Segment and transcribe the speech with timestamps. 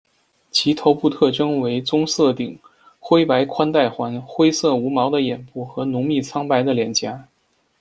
[0.49, 2.57] 其头部特征为棕色顶、
[2.99, 7.27] 灰白宽带环、灰色无毛的眼部和浓密苍白的脸颊。